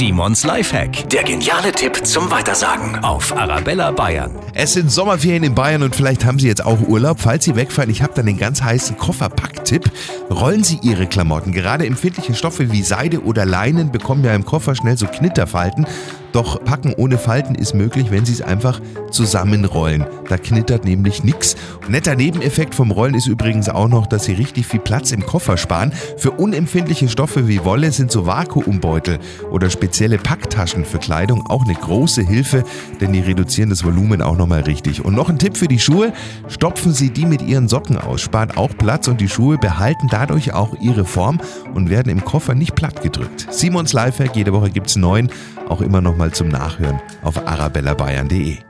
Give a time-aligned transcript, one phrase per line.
[0.00, 1.10] Simons Lifehack.
[1.10, 4.34] Der geniale Tipp zum Weitersagen auf Arabella Bayern.
[4.54, 7.20] Es sind Sommerferien in Bayern und vielleicht haben Sie jetzt auch Urlaub.
[7.20, 9.90] Falls Sie wegfahren, ich habe dann den ganz heißen Kofferpacktipp.
[10.30, 11.52] Rollen Sie Ihre Klamotten.
[11.52, 15.86] Gerade empfindliche Stoffe wie Seide oder Leinen bekommen ja im Koffer schnell so Knitterfalten.
[16.32, 18.80] Doch Packen ohne Falten ist möglich, wenn Sie es einfach
[19.10, 20.04] zusammenrollen.
[20.28, 21.56] Da knittert nämlich nichts.
[21.88, 25.56] Netter Nebeneffekt vom Rollen ist übrigens auch noch, dass Sie richtig viel Platz im Koffer
[25.56, 25.92] sparen.
[26.16, 29.18] Für unempfindliche Stoffe wie Wolle sind so Vakuumbeutel
[29.50, 32.62] oder spezielle Packtaschen für Kleidung auch eine große Hilfe,
[33.00, 35.04] denn die reduzieren das Volumen auch nochmal richtig.
[35.04, 36.12] Und noch ein Tipp für die Schuhe:
[36.48, 40.54] Stopfen Sie die mit Ihren Socken aus, spart auch Platz und die Schuhe behalten dadurch
[40.54, 41.40] auch ihre Form
[41.74, 43.48] und werden im Koffer nicht platt gedrückt.
[43.50, 45.30] Simons Lifehack, jede Woche gibt es neun,
[45.68, 48.69] auch immer noch mal zum Nachhören auf arabellabayern.de.